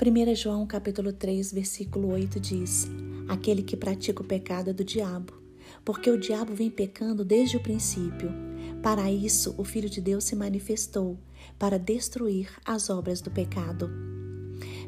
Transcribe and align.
1 0.00 0.36
João 0.36 0.64
capítulo 0.64 1.12
3, 1.12 1.52
versículo 1.52 2.12
8 2.12 2.38
diz: 2.38 2.86
Aquele 3.26 3.64
que 3.64 3.76
pratica 3.76 4.22
o 4.22 4.24
pecado 4.24 4.70
é 4.70 4.72
do 4.72 4.84
diabo, 4.84 5.32
porque 5.84 6.08
o 6.08 6.16
diabo 6.16 6.54
vem 6.54 6.70
pecando 6.70 7.24
desde 7.24 7.56
o 7.56 7.60
princípio. 7.60 8.30
Para 8.80 9.10
isso, 9.10 9.56
o 9.58 9.64
Filho 9.64 9.90
de 9.90 10.00
Deus 10.00 10.22
se 10.22 10.36
manifestou, 10.36 11.18
para 11.58 11.80
destruir 11.80 12.48
as 12.64 12.88
obras 12.88 13.20
do 13.20 13.28
pecado. 13.28 13.90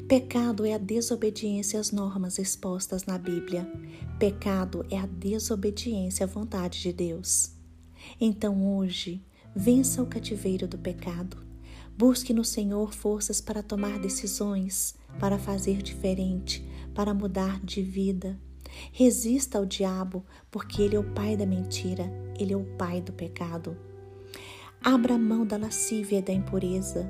Pecado 0.07 0.65
é 0.65 0.75
a 0.75 0.77
desobediência 0.77 1.77
às 1.77 1.91
normas 1.91 2.39
expostas 2.39 3.03
na 3.03 3.17
Bíblia. 3.17 3.69
Pecado 4.17 4.85
é 4.89 4.97
a 4.97 5.05
desobediência 5.05 6.23
à 6.23 6.27
vontade 6.27 6.79
de 6.79 6.93
Deus. 6.93 7.51
Então, 8.19 8.77
hoje, 8.77 9.21
vença 9.53 10.01
o 10.01 10.07
cativeiro 10.07 10.69
do 10.69 10.77
pecado. 10.77 11.50
Busque 11.97 12.33
no 12.33 12.43
Senhor 12.43 12.93
forças 12.93 13.39
para 13.39 13.61
tomar 13.61 13.99
decisões 13.99 14.95
para 15.19 15.37
fazer 15.37 15.81
diferente, 15.81 16.65
para 16.93 17.13
mudar 17.13 17.59
de 17.63 17.81
vida. 17.81 18.39
Resista 18.91 19.57
ao 19.57 19.65
diabo, 19.65 20.25
porque 20.49 20.81
ele 20.81 20.95
é 20.95 20.99
o 20.99 21.11
pai 21.13 21.35
da 21.35 21.45
mentira, 21.45 22.11
ele 22.39 22.53
é 22.53 22.57
o 22.57 22.63
pai 22.77 23.01
do 23.01 23.11
pecado. 23.11 23.77
Abra 24.81 25.17
mão 25.17 25.45
da 25.45 25.57
lascívia 25.57 26.19
e 26.19 26.21
da 26.21 26.33
impureza, 26.33 27.07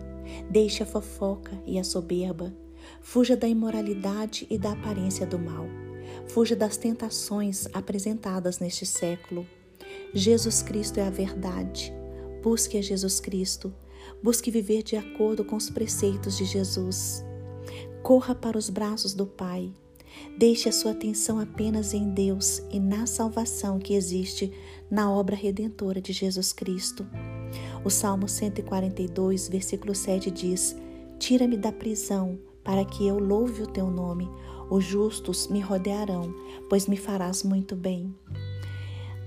deixe 0.50 0.84
a 0.84 0.86
fofoca 0.86 1.52
e 1.66 1.80
a 1.80 1.84
soberba, 1.84 2.54
fuja 3.00 3.38
da 3.38 3.48
imoralidade 3.48 4.46
e 4.50 4.58
da 4.58 4.72
aparência 4.72 5.26
do 5.26 5.40
mal, 5.40 5.68
fuja 6.28 6.56
das 6.56 6.76
tentações 6.76 7.68
apresentadas 7.74 8.60
neste 8.60 8.86
século. 8.86 9.46
Jesus 10.14 10.62
Cristo 10.62 11.00
é 11.00 11.08
a 11.08 11.10
verdade. 11.10 11.94
Busque 12.42 12.78
a 12.78 12.82
Jesus 12.82 13.20
Cristo. 13.20 13.74
Busque 14.22 14.52
viver 14.52 14.84
de 14.84 14.96
acordo 14.96 15.44
com 15.44 15.56
os 15.56 15.70
preceitos 15.70 16.38
de 16.38 16.46
Jesus. 16.46 17.24
Corra 18.04 18.34
para 18.34 18.58
os 18.58 18.70
braços 18.70 19.14
do 19.14 19.26
Pai. 19.26 19.74
Deixe 20.38 20.68
a 20.68 20.72
sua 20.72 20.92
atenção 20.92 21.40
apenas 21.40 21.94
em 21.94 22.10
Deus 22.14 22.62
e 22.72 22.80
na 22.80 23.06
salvação 23.06 23.80
que 23.80 23.94
existe 23.94 24.52
na 24.90 25.12
obra 25.12 25.36
redentora 25.36 26.02
de 26.02 26.12
Jesus 26.12 26.52
Cristo. 26.52 27.06
O 27.84 27.90
Salmo 27.90 28.28
142, 28.28 29.48
versículo 29.48 29.96
7 29.96 30.30
diz: 30.30 30.76
Tira-me 31.18 31.58
da 31.58 31.72
prisão, 31.72 32.40
para 32.64 32.86
que 32.86 33.08
eu 33.08 33.20
louve 33.20 33.64
o 33.64 33.68
teu 33.68 33.90
nome. 33.90 34.30
Os 34.70 34.84
justos 34.86 35.48
me 35.48 35.60
rodearão, 35.60 36.34
pois 36.70 36.88
me 36.88 36.98
farás 36.98 37.44
muito 37.44 37.76
bem. 37.76 38.14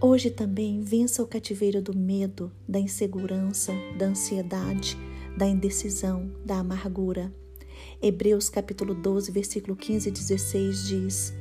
Hoje 0.01 0.29
também 0.29 0.81
vença 0.81 1.23
o 1.23 1.27
cativeiro 1.27 1.81
do 1.81 1.97
medo, 1.97 2.53
da 2.69 2.79
insegurança, 2.79 3.73
da 3.97 4.07
ansiedade, 4.07 4.99
da 5.37 5.47
indecisão, 5.47 6.31
da 6.45 6.59
amargura. 6.59 7.33
Hebreus 8.03 8.51
capítulo 8.51 8.95
12, 8.95 9.31
versículo 9.31 9.77
15 9.77 10.09
e 10.09 10.13
16 10.13 10.87
diz: 10.87 11.35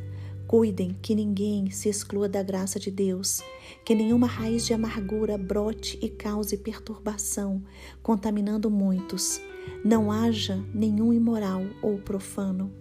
Cuidem 0.48 0.96
que 1.02 1.16
ninguém 1.16 1.72
se 1.72 1.90
exclua 1.90 2.30
da 2.30 2.42
graça 2.42 2.80
de 2.80 2.90
Deus, 2.90 3.42
que 3.84 3.96
nenhuma 3.96 4.28
raiz 4.28 4.66
de 4.66 4.74
amargura 4.74 5.38
brote 5.38 5.98
e 6.02 6.08
cause 6.08 6.56
perturbação, 6.58 7.62
contaminando 8.02 8.70
muitos. 8.70 9.42
Não 9.84 10.12
haja 10.12 10.64
nenhum 10.74 11.12
imoral 11.12 11.64
ou 11.82 11.98
profano. 11.98 12.72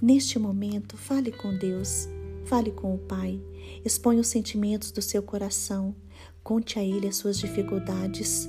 Neste 0.00 0.38
momento, 0.38 0.96
fale 0.96 1.32
com 1.32 1.54
Deus, 1.56 2.08
fale 2.48 2.72
com 2.72 2.94
o 2.94 2.98
Pai, 2.98 3.40
exponha 3.84 4.20
os 4.20 4.28
sentimentos 4.28 4.90
do 4.90 5.02
seu 5.02 5.22
coração, 5.22 5.94
conte 6.42 6.78
a 6.78 6.82
Ele 6.82 7.06
as 7.06 7.16
suas 7.16 7.38
dificuldades, 7.38 8.48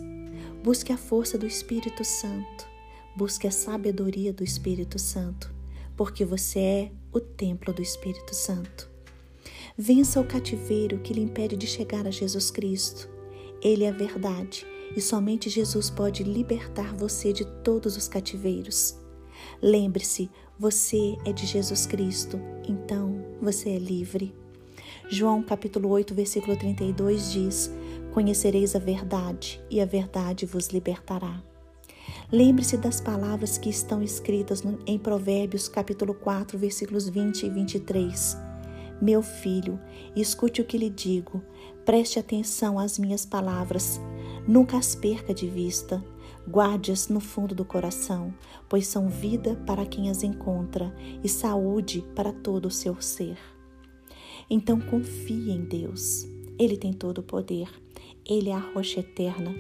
busque 0.64 0.92
a 0.92 0.98
força 0.98 1.38
do 1.38 1.46
Espírito 1.46 2.04
Santo. 2.04 2.70
Busque 3.16 3.48
a 3.48 3.52
sabedoria 3.52 4.32
do 4.32 4.46
Espírito 4.46 4.98
Santo, 4.98 5.54
porque 5.98 6.24
você 6.24 6.60
é 6.60 6.92
o 7.12 7.20
templo 7.20 7.74
do 7.74 7.82
Espírito 7.82 8.34
Santo. 8.34 8.90
Vença 9.78 10.22
o 10.22 10.26
cativeiro 10.26 11.00
que 11.00 11.14
lhe 11.14 11.22
impede 11.22 11.58
de 11.58 11.68
chegar 11.68 12.08
a 12.08 12.12
Jesus 12.12 12.50
Cristo. 12.50 13.10
Ele 13.62 13.84
é 13.84 13.90
a 13.90 13.92
verdade 13.92 14.66
e 14.96 15.02
somente 15.02 15.50
Jesus 15.50 15.90
pode 15.90 16.24
libertar 16.24 16.96
você 16.96 17.34
de 17.34 17.46
todos 17.62 17.98
os 17.98 18.08
cativeiros. 18.08 18.96
Lembre-se, 19.62 20.30
você 20.58 21.18
é 21.26 21.34
de 21.34 21.46
Jesus 21.46 21.86
Cristo, 21.86 22.40
então 22.66 23.19
você 23.42 23.70
é 23.70 23.78
livre. 23.78 24.34
João 25.10 25.42
capítulo 25.42 25.90
8, 25.90 26.14
versículo 26.14 26.56
32 26.56 27.32
diz: 27.32 27.72
Conhecereis 28.14 28.76
a 28.76 28.80
verdade, 28.80 29.62
e 29.70 29.82
a 29.82 29.86
verdade 29.86 30.46
vos 30.46 30.70
libertará. 30.70 31.42
Lembre-se 32.32 32.78
das 32.78 33.02
palavras 33.02 33.58
que 33.58 33.70
estão 33.70 34.04
escritas 34.04 34.64
em 34.86 34.98
Provérbios 34.98 35.68
capítulo 35.68 36.14
4, 36.14 36.58
versículos 36.58 37.08
20 37.08 37.46
e 37.46 37.50
23. 37.50 38.38
Meu 39.02 39.22
filho, 39.22 39.80
escute 40.16 40.62
o 40.62 40.66
que 40.66 40.78
lhe 40.78 40.90
digo, 40.90 41.42
preste 41.86 42.20
atenção 42.20 42.78
às 42.78 43.00
minhas 43.00 43.26
palavras, 43.26 44.00
nunca 44.48 44.78
as 44.78 44.94
perca 44.94 45.34
de 45.34 45.48
vista, 45.48 46.04
guarde-as 46.50 47.08
no 47.08 47.20
fundo 47.20 47.54
do 47.54 47.64
coração, 47.64 48.34
pois 48.68 48.88
são 48.88 49.08
vida 49.08 49.56
para 49.66 49.86
quem 49.86 50.10
as 50.10 50.24
encontra 50.24 50.94
e 51.24 51.30
saúde 51.30 52.04
para 52.16 52.32
todo 52.32 52.68
o 52.68 52.72
seu 52.72 53.00
ser. 53.02 53.38
Então 54.50 54.80
confie 54.80 55.52
em 55.52 55.64
Deus, 55.64 56.28
Ele 56.58 56.76
tem 56.76 56.92
todo 56.92 57.20
o 57.20 57.24
poder, 57.24 57.70
Ele 58.28 58.50
é 58.50 58.54
a 58.54 58.60
rocha 58.60 59.02
eterna. 59.02 59.54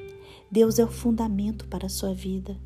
Deus 0.52 0.80
é 0.80 0.84
o 0.84 0.92
fundamento 0.92 1.68
para 1.68 1.86
a 1.86 1.90
sua 1.90 2.14
vida. 2.14 2.58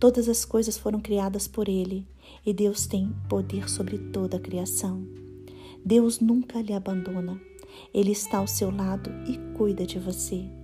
Todas 0.00 0.28
as 0.28 0.44
coisas 0.44 0.76
foram 0.76 0.98
criadas 0.98 1.46
por 1.46 1.68
Ele 1.68 2.06
e 2.44 2.52
Deus 2.52 2.86
tem 2.86 3.14
poder 3.28 3.70
sobre 3.70 3.98
toda 3.98 4.36
a 4.36 4.40
criação. 4.40 5.06
Deus 5.84 6.18
nunca 6.18 6.60
lhe 6.60 6.72
abandona. 6.72 7.40
Ele 7.94 8.10
está 8.10 8.38
ao 8.38 8.48
seu 8.48 8.70
lado 8.70 9.10
e 9.28 9.38
cuida 9.56 9.86
de 9.86 9.98
você. 9.98 10.59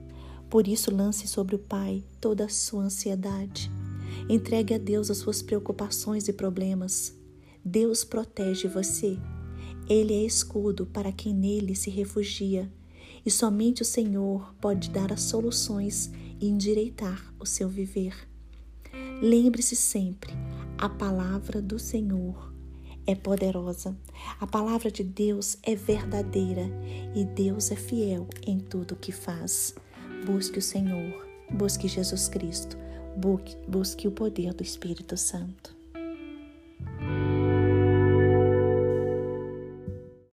Por 0.56 0.66
isso, 0.66 0.90
lance 0.90 1.28
sobre 1.28 1.54
o 1.54 1.58
Pai 1.58 2.02
toda 2.18 2.46
a 2.46 2.48
sua 2.48 2.84
ansiedade. 2.84 3.70
Entregue 4.26 4.72
a 4.72 4.78
Deus 4.78 5.10
as 5.10 5.18
suas 5.18 5.42
preocupações 5.42 6.28
e 6.28 6.32
problemas. 6.32 7.14
Deus 7.62 8.04
protege 8.04 8.66
você. 8.66 9.18
Ele 9.86 10.14
é 10.14 10.24
escudo 10.24 10.86
para 10.86 11.12
quem 11.12 11.34
nele 11.34 11.74
se 11.74 11.90
refugia. 11.90 12.72
E 13.22 13.30
somente 13.30 13.82
o 13.82 13.84
Senhor 13.84 14.54
pode 14.58 14.88
dar 14.88 15.12
as 15.12 15.24
soluções 15.24 16.10
e 16.40 16.48
endireitar 16.48 17.34
o 17.38 17.44
seu 17.44 17.68
viver. 17.68 18.16
Lembre-se 19.20 19.76
sempre: 19.76 20.32
a 20.78 20.88
palavra 20.88 21.60
do 21.60 21.78
Senhor 21.78 22.50
é 23.06 23.14
poderosa, 23.14 23.94
a 24.40 24.46
palavra 24.46 24.90
de 24.90 25.04
Deus 25.04 25.58
é 25.62 25.74
verdadeira 25.74 26.66
e 27.14 27.26
Deus 27.26 27.70
é 27.70 27.76
fiel 27.76 28.26
em 28.46 28.58
tudo 28.58 28.92
o 28.92 28.96
que 28.96 29.12
faz. 29.12 29.74
Busque 30.26 30.58
o 30.58 30.62
Senhor, 30.62 31.24
busque 31.48 31.86
Jesus 31.86 32.26
Cristo, 32.26 32.76
busque, 33.16 34.08
o 34.08 34.10
poder 34.10 34.52
do 34.52 34.60
Espírito 34.60 35.16
Santo. 35.16 35.72